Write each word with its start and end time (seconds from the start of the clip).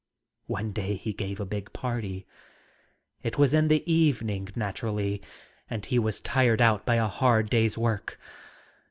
One 0.47 0.71
day 0.71 0.95
he 0.95 1.13
gave 1.13 1.39
a 1.39 1.45
big 1.45 1.73
party.... 1.73 2.25
It 3.21 3.37
was 3.37 3.53
in 3.53 3.67
the 3.67 3.83
evening, 3.85 4.49
naturally, 4.55 5.21
and 5.69 5.85
he 5.85 5.99
was 5.99 6.21
tired 6.21 6.59
out 6.59 6.87
by 6.87 6.95
a 6.95 7.05
hard 7.07 7.51
day's 7.51 7.77
work. 7.77 8.19